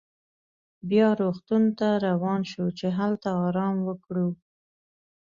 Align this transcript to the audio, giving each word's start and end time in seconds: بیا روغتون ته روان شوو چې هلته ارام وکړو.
بیا 0.89 1.07
روغتون 1.21 1.63
ته 1.79 1.87
روان 2.07 2.41
شوو 2.51 2.75
چې 2.79 2.87
هلته 2.99 3.29
ارام 3.45 3.75
وکړو. 3.87 4.27